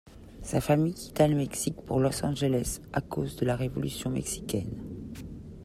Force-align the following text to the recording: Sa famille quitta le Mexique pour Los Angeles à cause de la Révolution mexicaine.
Sa 0.41 0.61
famille 0.61 0.95
quitta 0.95 1.27
le 1.27 1.35
Mexique 1.35 1.79
pour 1.85 1.99
Los 1.99 2.25
Angeles 2.25 2.79
à 2.91 3.01
cause 3.01 3.35
de 3.35 3.45
la 3.45 3.55
Révolution 3.55 4.09
mexicaine. 4.09 4.81